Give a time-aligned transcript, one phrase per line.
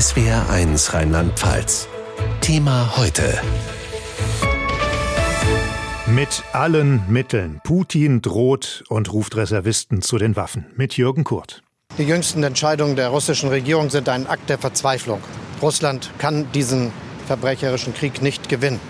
[0.00, 1.86] SWR1 Rheinland-Pfalz.
[2.40, 3.38] Thema heute.
[6.06, 7.60] Mit allen Mitteln.
[7.64, 10.64] Putin droht und ruft Reservisten zu den Waffen.
[10.74, 11.62] Mit Jürgen Kurt.
[11.98, 15.20] Die jüngsten Entscheidungen der russischen Regierung sind ein Akt der Verzweiflung.
[15.60, 16.92] Russland kann diesen
[17.26, 18.80] verbrecherischen Krieg nicht gewinnen.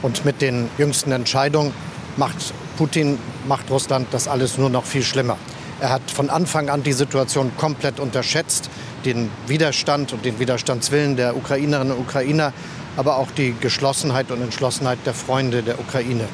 [0.00, 1.74] Und mit den jüngsten Entscheidungen
[2.16, 5.36] macht Putin, macht Russland das alles nur noch viel schlimmer.
[5.80, 8.70] Er hat von Anfang an die Situation komplett unterschätzt,
[9.04, 12.52] den Widerstand und den Widerstandswillen der Ukrainerinnen und Ukrainer,
[12.96, 16.28] aber auch die Geschlossenheit und Entschlossenheit der Freunde der Ukraine.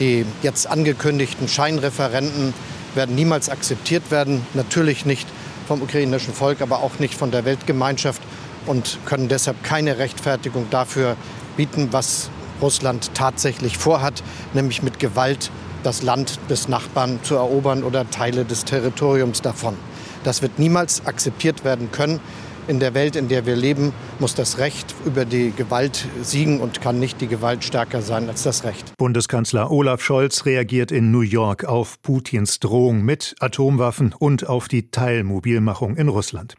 [0.00, 2.54] Die jetzt angekündigten Scheinreferenten
[2.94, 5.26] werden niemals akzeptiert werden, natürlich nicht
[5.66, 8.22] vom ukrainischen Volk, aber auch nicht von der Weltgemeinschaft
[8.66, 11.16] und können deshalb keine Rechtfertigung dafür
[11.56, 14.22] bieten, was Russland tatsächlich vorhat,
[14.54, 15.50] nämlich mit Gewalt
[15.82, 19.76] das Land des Nachbarn zu erobern oder Teile des Territoriums davon.
[20.24, 22.20] Das wird niemals akzeptiert werden können.
[22.68, 26.82] In der Welt, in der wir leben, muss das Recht über die Gewalt siegen und
[26.82, 28.92] kann nicht die Gewalt stärker sein als das Recht.
[28.98, 34.90] Bundeskanzler Olaf Scholz reagiert in New York auf Putins Drohung mit Atomwaffen und auf die
[34.90, 36.56] Teilmobilmachung in Russland.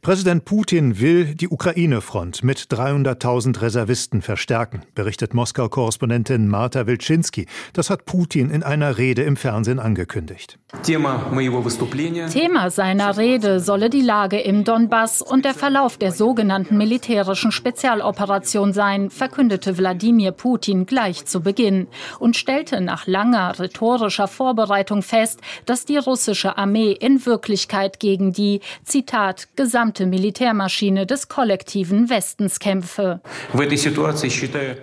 [0.00, 7.46] Präsident Putin will die Ukraine-Front mit 300.000 Reservisten verstärken, berichtet Moskau-Korrespondentin Marta Wilczynski.
[7.72, 10.58] Das hat Putin in einer Rede im Fernsehen angekündigt.
[10.82, 17.52] Thema seiner Rede solle die Lage im Donbass und der der Verlauf der sogenannten militärischen
[17.52, 25.40] Spezialoperation sein, verkündete Wladimir Putin gleich zu Beginn und stellte nach langer rhetorischer Vorbereitung fest,
[25.66, 33.20] dass die russische Armee in Wirklichkeit gegen die, Zitat, gesamte Militärmaschine des kollektiven Westens kämpfe.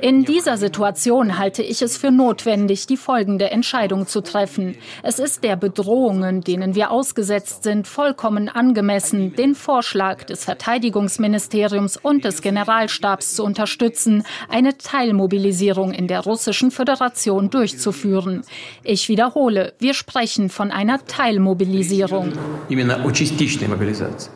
[0.01, 4.75] In dieser Situation halte ich es für notwendig, die folgende Entscheidung zu treffen.
[5.01, 12.25] Es ist der Bedrohungen, denen wir ausgesetzt sind, vollkommen angemessen, den Vorschlag des Verteidigungsministeriums und
[12.25, 18.43] des Generalstabs zu unterstützen, eine Teilmobilisierung in der Russischen Föderation durchzuführen.
[18.83, 22.33] Ich wiederhole, wir sprechen von einer Teilmobilisierung.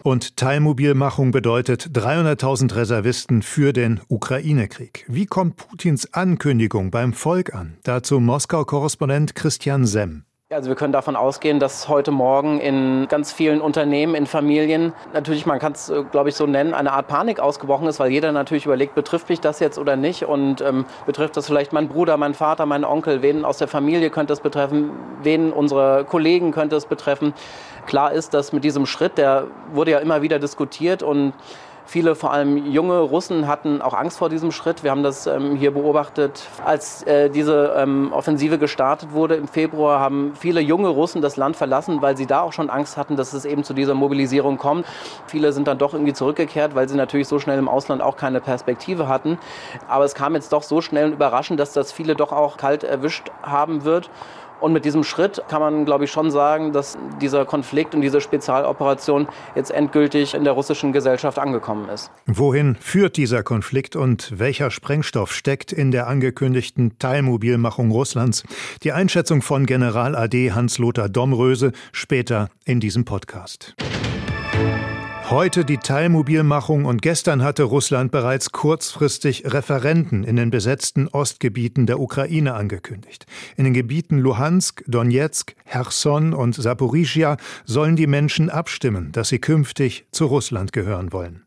[0.03, 5.05] Und Teilmobilmachung bedeutet 300.000 Reservisten für den Ukraine-Krieg.
[5.09, 7.77] Wie kommt Putins Ankündigung beim Volk an?
[7.83, 10.23] Dazu Moskau-Korrespondent Christian Semm.
[10.53, 15.47] Also wir können davon ausgehen, dass heute Morgen in ganz vielen Unternehmen, in Familien, natürlich,
[15.47, 18.31] man kann es, äh, glaube ich, so nennen, eine Art Panik ausgebrochen ist, weil jeder
[18.31, 20.25] natürlich überlegt, betrifft mich das jetzt oder nicht?
[20.25, 24.11] Und ähm, betrifft das vielleicht mein Bruder, mein Vater, mein Onkel, wen aus der Familie
[24.11, 24.91] könnte es betreffen,
[25.23, 27.33] wen unsere Kollegen könnte es betreffen.
[27.87, 31.33] Klar ist, dass mit diesem Schritt, der wurde ja immer wieder diskutiert und
[31.85, 34.83] Viele, vor allem junge Russen, hatten auch Angst vor diesem Schritt.
[34.83, 36.47] Wir haben das ähm, hier beobachtet.
[36.65, 41.55] Als äh, diese ähm, Offensive gestartet wurde im Februar, haben viele junge Russen das Land
[41.55, 44.85] verlassen, weil sie da auch schon Angst hatten, dass es eben zu dieser Mobilisierung kommt.
[45.27, 48.39] Viele sind dann doch irgendwie zurückgekehrt, weil sie natürlich so schnell im Ausland auch keine
[48.39, 49.37] Perspektive hatten.
[49.89, 52.83] Aber es kam jetzt doch so schnell und überraschend, dass das viele doch auch kalt
[52.83, 54.09] erwischt haben wird.
[54.63, 58.21] Und mit diesem Schritt kann man, glaube ich, schon sagen, dass dieser Konflikt und diese
[58.21, 62.09] Spezialoperation jetzt endgültig in der russischen Gesellschaft angekommen ist.
[62.27, 68.45] Wohin führt dieser Konflikt und welcher Sprengstoff steckt in der angekündigten Teilmobilmachung Russlands?
[68.83, 73.75] Die Einschätzung von General AD Hans-Lothar Domröse später in diesem Podcast.
[75.29, 82.01] Heute die Teilmobilmachung und gestern hatte Russland bereits kurzfristig Referenten in den besetzten Ostgebieten der
[82.01, 83.25] Ukraine angekündigt.
[83.55, 90.05] In den Gebieten Luhansk, Donetsk, Cherson und Saporischia sollen die Menschen abstimmen, dass sie künftig
[90.11, 91.45] zu Russland gehören wollen.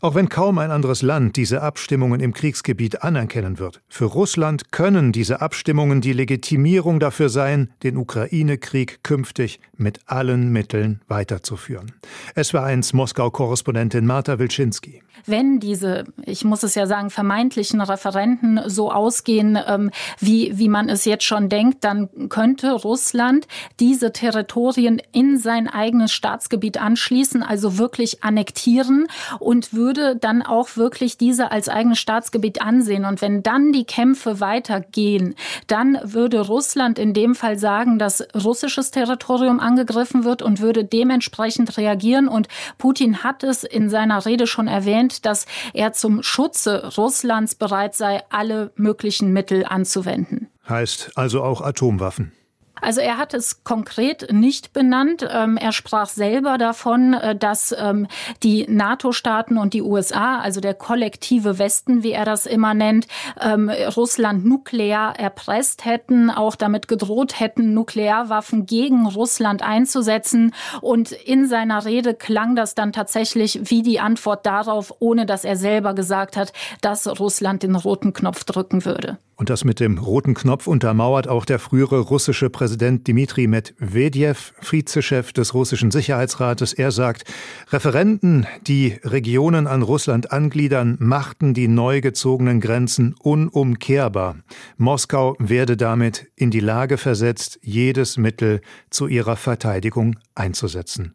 [0.00, 5.10] Auch wenn kaum ein anderes Land diese Abstimmungen im Kriegsgebiet anerkennen wird, für Russland können
[5.10, 11.92] diese Abstimmungen die Legitimierung dafür sein, den Ukraine-Krieg künftig mit allen Mitteln weiterzuführen.
[12.34, 15.02] Es war eins Moskau-Korrespondentin Marta Wilczynski.
[15.26, 20.88] Wenn diese, ich muss es ja sagen, vermeintlichen Referenten so ausgehen, ähm, wie, wie man
[20.88, 23.46] es jetzt schon denkt, dann könnte Russland
[23.80, 29.06] diese Territorien in sein eigenes Staatsgebiet anschließen, also wirklich annektieren
[29.40, 33.06] und würde würde dann auch wirklich diese als eigenes Staatsgebiet ansehen.
[33.06, 35.34] Und wenn dann die Kämpfe weitergehen,
[35.66, 41.78] dann würde Russland in dem Fall sagen, dass russisches Territorium angegriffen wird und würde dementsprechend
[41.78, 42.28] reagieren.
[42.28, 47.94] Und Putin hat es in seiner Rede schon erwähnt, dass er zum Schutze Russlands bereit
[47.94, 50.48] sei, alle möglichen Mittel anzuwenden.
[50.68, 52.32] Heißt also auch Atomwaffen.
[52.80, 55.26] Also er hat es konkret nicht benannt.
[55.30, 58.06] Ähm, er sprach selber davon, äh, dass ähm,
[58.42, 63.06] die NATO-Staaten und die USA, also der kollektive Westen, wie er das immer nennt,
[63.40, 70.54] ähm, Russland nuklear erpresst hätten, auch damit gedroht hätten, Nuklearwaffen gegen Russland einzusetzen.
[70.80, 75.56] Und in seiner Rede klang das dann tatsächlich wie die Antwort darauf, ohne dass er
[75.56, 79.18] selber gesagt hat, dass Russland den roten Knopf drücken würde.
[79.38, 85.32] Und das mit dem roten Knopf untermauert auch der frühere russische Präsident Dmitri Medvedev, Vizechef
[85.32, 86.72] des russischen Sicherheitsrates.
[86.72, 87.22] Er sagt,
[87.70, 94.38] Referenten, die Regionen an Russland angliedern, machten die neu gezogenen Grenzen unumkehrbar.
[94.76, 98.60] Moskau werde damit in die Lage versetzt, jedes Mittel
[98.90, 101.14] zu ihrer Verteidigung einzusetzen.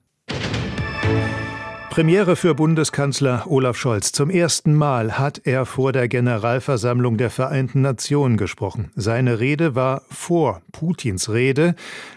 [1.93, 4.11] Premiere für Bundeskanzler Olaf Scholz.
[4.13, 8.89] Zum ersten Mal hat er vor der Generalversammlung der Vereinten Nationen gesprochen.
[8.95, 11.75] Seine Rede war vor Putins Rede,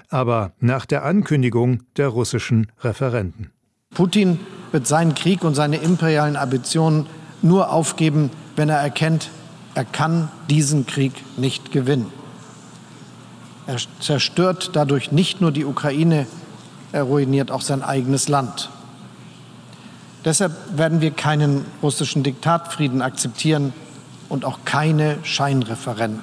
[0.08, 3.50] aber nach der Ankündigung der russischen Referenten.
[3.90, 4.40] Putin
[4.72, 7.04] wird seinen Krieg und seine imperialen Ambitionen
[7.42, 9.30] nur aufgeben, wenn er erkennt,
[9.74, 12.10] er kann diesen Krieg nicht gewinnen.
[13.66, 16.26] Er zerstört dadurch nicht nur die Ukraine,
[16.92, 18.70] er ruiniert auch sein eigenes Land.
[20.26, 23.72] Deshalb werden wir keinen russischen Diktatfrieden akzeptieren
[24.28, 26.20] und auch keine Scheinreferenten.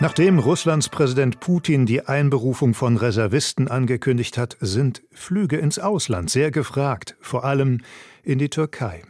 [0.00, 6.50] Nachdem Russlands Präsident Putin die Einberufung von Reservisten angekündigt hat, sind Flüge ins Ausland sehr
[6.50, 7.82] gefragt, vor allem
[8.24, 9.02] in die Türkei.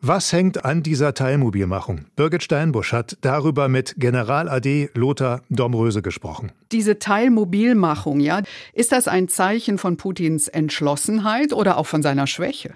[0.00, 2.04] Was hängt an dieser Teilmobilmachung?
[2.14, 6.52] Birgit Steinbusch hat darüber mit General AD Lothar Domröse gesprochen.
[6.70, 8.42] Diese Teilmobilmachung, ja,
[8.72, 12.74] ist das ein Zeichen von Putins Entschlossenheit oder auch von seiner Schwäche?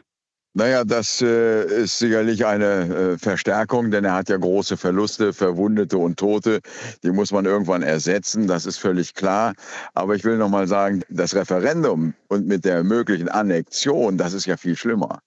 [0.55, 5.99] Naja, das äh, ist sicherlich eine äh, Verstärkung, denn er hat ja große Verluste, Verwundete
[5.99, 6.61] und Tote.
[7.03, 9.55] Die muss man irgendwann ersetzen, das ist völlig klar.
[9.95, 14.47] Aber ich will noch mal sagen, das Referendum und mit der möglichen Annexion, das ist
[14.47, 15.21] ja viel schlimmer.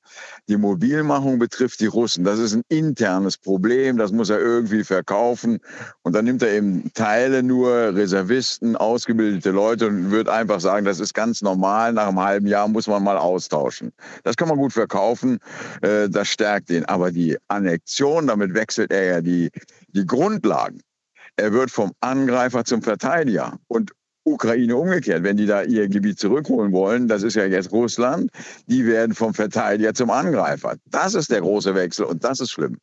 [0.48, 2.24] Die Mobilmachung betrifft die Russen.
[2.24, 5.60] Das ist ein internes Problem, das muss er irgendwie verkaufen.
[6.04, 11.00] Und dann nimmt er eben Teile nur, Reservisten, ausgebildete Leute und wird einfach sagen, das
[11.00, 13.92] ist ganz normal, nach einem halben Jahr muss man mal austauschen.
[14.24, 15.40] Das kann man gut verkaufen.
[15.82, 16.86] Äh, das stärkt ihn.
[16.86, 19.50] Aber die Annexion, damit wechselt er ja die,
[19.88, 20.82] die Grundlagen.
[21.36, 23.58] Er wird vom Angreifer zum Verteidiger.
[23.68, 23.92] Und
[24.24, 28.30] Ukraine umgekehrt, wenn die da ihr Gebiet zurückholen wollen, das ist ja jetzt Russland,
[28.68, 30.76] die werden vom Verteidiger zum Angreifer.
[30.86, 32.78] Das ist der große Wechsel und das ist schlimm.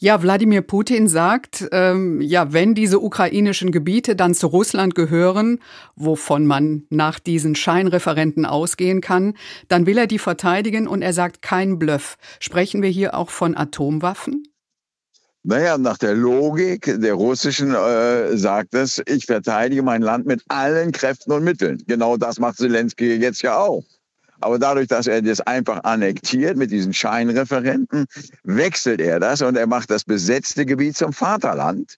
[0.00, 5.58] Ja, Wladimir Putin sagt, ähm, ja, wenn diese ukrainischen Gebiete dann zu Russland gehören,
[5.96, 9.34] wovon man nach diesen Scheinreferenten ausgehen kann,
[9.66, 12.16] dann will er die verteidigen und er sagt kein Bluff.
[12.38, 14.44] Sprechen wir hier auch von Atomwaffen?
[15.48, 20.92] Naja, nach der Logik der russischen äh, sagt es, ich verteidige mein Land mit allen
[20.92, 21.82] Kräften und Mitteln.
[21.86, 23.82] Genau das macht Zelensky jetzt ja auch.
[24.40, 28.04] Aber dadurch, dass er das einfach annektiert mit diesen Scheinreferenten,
[28.44, 31.96] wechselt er das und er macht das besetzte Gebiet zum Vaterland.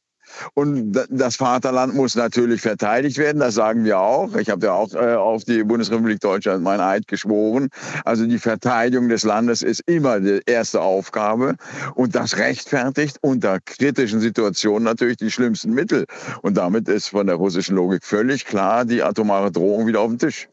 [0.55, 4.35] Und das Vaterland muss natürlich verteidigt werden, das sagen wir auch.
[4.37, 7.69] Ich habe ja auch äh, auf die Bundesrepublik Deutschland mein Eid geschworen.
[8.05, 11.57] Also die Verteidigung des Landes ist immer die erste Aufgabe.
[11.95, 16.07] Und das rechtfertigt unter kritischen Situationen natürlich die schlimmsten Mittel.
[16.43, 20.19] Und damit ist von der russischen Logik völlig klar die atomare Drohung wieder auf dem
[20.19, 20.49] Tisch.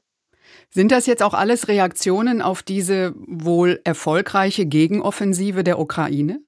[0.69, 6.41] Sind das jetzt auch alles Reaktionen auf diese wohl erfolgreiche Gegenoffensive der Ukraine?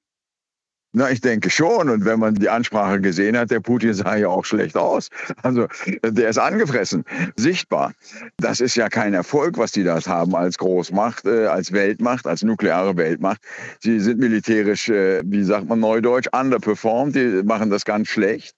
[0.92, 1.88] Na, ich denke schon.
[1.88, 5.08] Und wenn man die Ansprache gesehen hat, der Putin sah ja auch schlecht aus.
[5.42, 5.68] Also
[6.02, 7.04] der ist angefressen,
[7.36, 7.92] sichtbar.
[8.38, 12.42] Das ist ja kein Erfolg, was die das haben als Großmacht, äh, als Weltmacht, als
[12.42, 13.40] nukleare Weltmacht.
[13.78, 17.14] Sie sind militärisch, äh, wie sagt man neudeutsch, underperformed.
[17.14, 18.56] Die machen das ganz schlecht.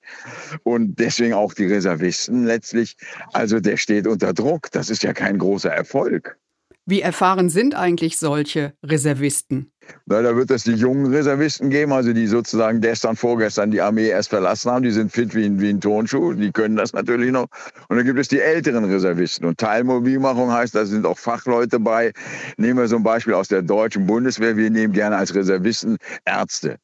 [0.62, 2.96] Und deswegen auch die Reservisten letztlich.
[3.34, 4.70] Also der steht unter Druck.
[4.72, 6.38] Das ist ja kein großer Erfolg.
[6.84, 9.70] Wie erfahren sind eigentlich solche Reservisten?
[10.06, 14.30] Da wird es die jungen Reservisten geben, also die sozusagen gestern, vorgestern die Armee erst
[14.30, 14.82] verlassen haben.
[14.82, 17.46] Die sind fit wie ein, wie ein Turnschuh, die können das natürlich noch.
[17.88, 19.46] Und dann gibt es die älteren Reservisten.
[19.46, 22.12] Und Teilmobilmachung heißt, da sind auch Fachleute bei.
[22.56, 24.56] Nehmen wir so ein Beispiel aus der deutschen Bundeswehr.
[24.56, 26.78] Wir nehmen gerne als Reservisten Ärzte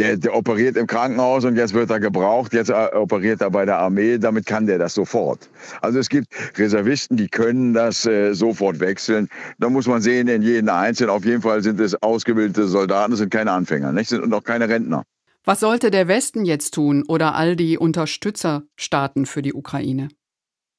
[0.00, 3.66] der, der operiert im Krankenhaus und jetzt wird er gebraucht, jetzt äh, operiert er bei
[3.66, 5.48] der Armee, damit kann der das sofort.
[5.82, 9.28] Also es gibt Reservisten, die können das äh, sofort wechseln.
[9.58, 13.30] Da muss man sehen, in jedem Einzelnen, auf jeden Fall sind es ausgebildete Soldaten, sind
[13.30, 14.08] keine Anfänger, nicht?
[14.08, 15.02] sind auch keine Rentner.
[15.44, 20.08] Was sollte der Westen jetzt tun oder all die Unterstützerstaaten für die Ukraine?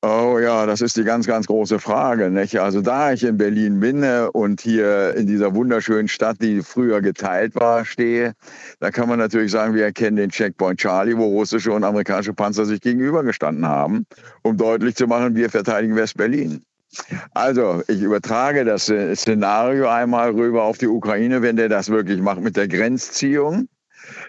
[0.04, 2.32] Oh ja, das ist die ganz, ganz große Frage.
[2.32, 2.60] Nicht?
[2.60, 7.02] Also da ich in Berlin bin äh, und hier in dieser wunderschönen Stadt, die früher
[7.02, 8.34] geteilt war, stehe,
[8.80, 12.66] da kann man natürlich sagen, wir erkennen den Checkpoint Charlie, wo russische und amerikanische Panzer
[12.66, 14.08] sich gegenübergestanden haben,
[14.42, 16.64] um deutlich zu machen, wir verteidigen West-Berlin.
[17.36, 22.22] Also, ich übertrage das äh, Szenario einmal rüber auf die Ukraine, wenn der das wirklich
[22.22, 23.68] macht mit der Grenzziehung.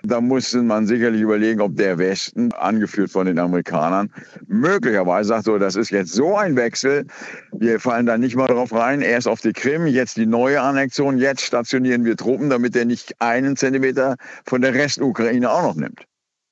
[0.02, 4.10] Da musste man sicherlich überlegen, ob der Westen, angeführt von den Amerikanern,
[4.46, 7.06] möglicherweise sagt, so, das ist jetzt so ein Wechsel,
[7.52, 11.18] wir fallen da nicht mal drauf rein, erst auf die Krim, jetzt die neue Annexion,
[11.18, 16.02] jetzt stationieren wir Truppen, damit er nicht einen Zentimeter von der Restukraine auch noch nimmt.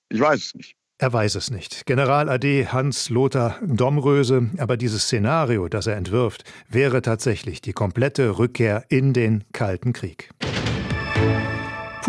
[0.09, 0.77] Ich weiß es nicht.
[0.99, 1.87] Er weiß es nicht.
[1.87, 8.85] General AD Hans-Lothar Domröse, aber dieses Szenario, das er entwirft, wäre tatsächlich die komplette Rückkehr
[8.91, 10.29] in den Kalten Krieg.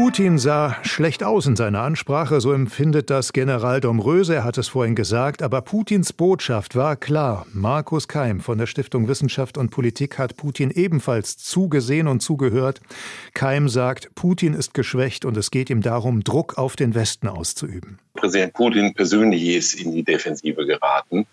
[0.03, 4.67] Putin sah schlecht aus in seiner Ansprache, so empfindet das General Domröse, er hat es
[4.67, 7.46] vorhin gesagt, aber Putins Botschaft war klar.
[7.53, 12.81] Markus Keim von der Stiftung Wissenschaft und Politik hat Putin ebenfalls zugesehen und zugehört.
[13.36, 18.00] Keim sagt, Putin ist geschwächt und es geht ihm darum, Druck auf den Westen auszuüben.
[18.15, 21.27] Präsident Putin persönlich ist in die Defensive geraten.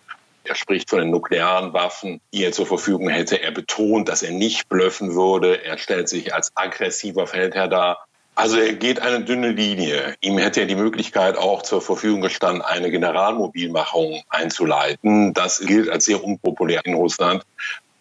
[0.45, 3.41] Er spricht von den nuklearen Waffen, die er zur Verfügung hätte.
[3.43, 5.65] Er betont, dass er nicht blöffen würde.
[5.65, 8.08] Er stellt sich als aggressiver Feldherr dar.
[8.39, 10.15] Also er geht eine dünne Linie.
[10.21, 15.35] Ihm hätte er die Möglichkeit auch zur Verfügung gestanden, eine Generalmobilmachung einzuleiten.
[15.35, 17.45] Das gilt als sehr unpopulär in Russland.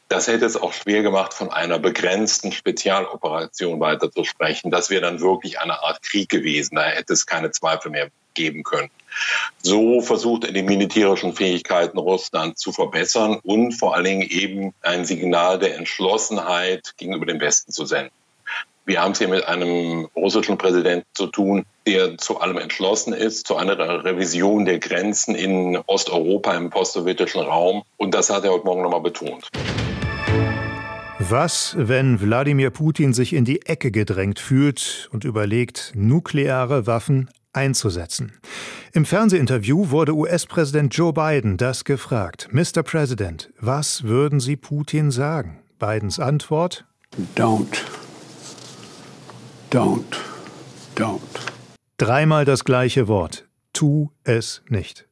[0.10, 4.70] Das hätte es auch schwer gemacht, von einer begrenzten Spezialoperation weiter zu sprechen.
[4.70, 6.76] Das wäre dann wirklich eine Art Krieg gewesen.
[6.76, 8.92] Da hätte es keine Zweifel mehr geben können.
[9.64, 15.04] So versucht er die militärischen Fähigkeiten Russlands zu verbessern und vor allen Dingen eben ein
[15.04, 18.12] Signal der Entschlossenheit gegenüber dem Westen zu senden.
[18.88, 23.46] Wir haben es hier mit einem russischen Präsidenten zu tun, der zu allem entschlossen ist,
[23.46, 27.84] zu einer Revision der Grenzen in Osteuropa, im postsowjetischen Raum.
[27.98, 29.50] Und das hat er heute Morgen nochmal betont.
[31.20, 38.40] Was, wenn Wladimir Putin sich in die Ecke gedrängt fühlt und überlegt, nukleare Waffen einzusetzen?
[38.94, 42.48] Im Fernsehinterview wurde US-Präsident Joe Biden das gefragt.
[42.54, 42.84] Mr.
[42.84, 45.60] President, was würden Sie Putin sagen?
[45.78, 46.86] Bidens Antwort?
[47.36, 47.84] Don't.
[49.70, 50.16] Don't.
[50.96, 51.20] Don't.
[51.98, 53.50] Dreimal das gleiche Wort.
[53.74, 55.10] Tu es nicht.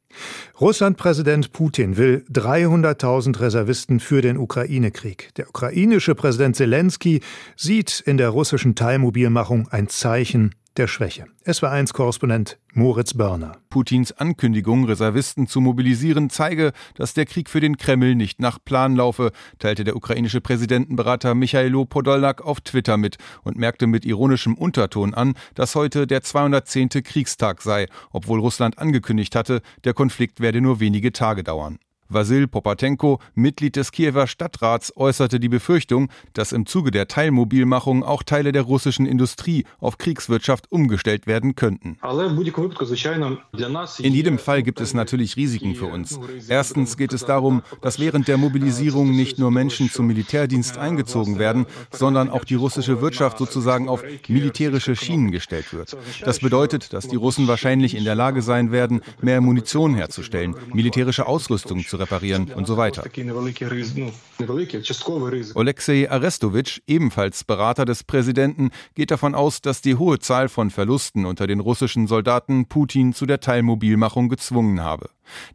[0.62, 5.32] Russland-Präsident Putin will 300.000 Reservisten für den Ukraine-Krieg.
[5.36, 7.20] Der ukrainische Präsident Zelensky
[7.58, 11.26] sieht in der russischen Teilmobilmachung ein Zeichen der Schwäche.
[11.44, 13.58] Es war eins Korrespondent Moritz Börner.
[13.70, 18.96] Putins Ankündigung, Reservisten zu mobilisieren, zeige, dass der Krieg für den Kreml nicht nach Plan
[18.96, 25.14] laufe, teilte der ukrainische Präsidentenberater Michailo Podolak auf Twitter mit und merkte mit ironischem Unterton
[25.14, 26.90] an, dass heute der 210.
[27.04, 31.80] Kriegstag sei, obwohl Russland angekündigt hatte, der Konflikt werde nur wenige Tage dauern.
[32.08, 38.22] Vasil Popatenko, Mitglied des Kiewer Stadtrats, äußerte die Befürchtung, dass im Zuge der Teilmobilmachung auch
[38.22, 41.98] Teile der russischen Industrie auf Kriegswirtschaft umgestellt werden könnten.
[44.00, 46.20] In jedem Fall gibt es natürlich Risiken für uns.
[46.48, 51.66] Erstens geht es darum, dass während der Mobilisierung nicht nur Menschen zum Militärdienst eingezogen werden,
[51.92, 55.98] sondern auch die russische Wirtschaft sozusagen auf militärische Schienen gestellt wird.
[56.24, 61.26] Das bedeutet, dass die Russen wahrscheinlich in der Lage sein werden, mehr Munition herzustellen, militärische
[61.26, 63.04] Ausrüstung zu zu reparieren und so weiter.
[65.56, 71.26] Alexei Arestovic, ebenfalls Berater des Präsidenten, geht davon aus, dass die hohe Zahl von Verlusten
[71.26, 75.10] unter den russischen Soldaten Putin zu der Teilmobilmachung gezwungen habe.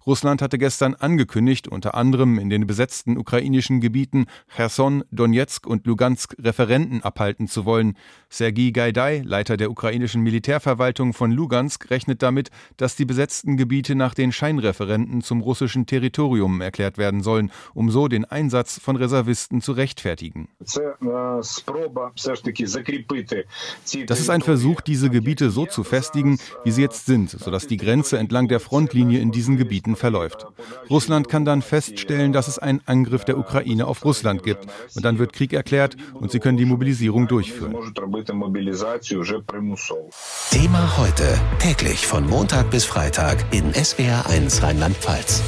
[0.07, 6.37] Russland hatte gestern angekündigt, unter anderem in den besetzten ukrainischen Gebieten Cherson, Donetsk und Lugansk
[6.39, 7.97] Referenten abhalten zu wollen.
[8.29, 14.15] Sergei Gaidai, Leiter der ukrainischen Militärverwaltung von Lugansk, rechnet damit, dass die besetzten Gebiete nach
[14.15, 19.73] den Scheinreferenten zum russischen Territorium erklärt werden sollen, um so den Einsatz von Reservisten zu
[19.73, 20.49] rechtfertigen.
[24.07, 27.77] Das ist ein Versuch, diese Gebiete so zu festigen, wie sie jetzt sind, sodass die
[27.77, 30.47] Grenze entlang der Frontlinie in diesen Gebieten verläuft.
[30.89, 35.19] Russland kann dann feststellen, dass es einen Angriff der Ukraine auf Russland gibt und dann
[35.19, 37.77] wird Krieg erklärt und sie können die Mobilisierung durchführen.
[40.51, 45.43] Thema heute, täglich von Montag bis Freitag in SWR1 Rheinland-Pfalz.